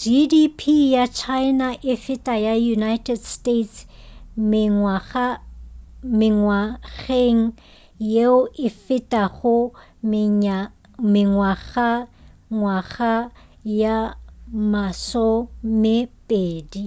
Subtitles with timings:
[0.00, 0.60] gdp
[0.94, 3.76] ya china e ka feta ya united states
[6.20, 7.40] mengwageng
[8.12, 9.58] yeo e fetago
[11.12, 13.14] mengwagangwaga
[13.80, 13.94] ye
[14.72, 16.84] masomepedi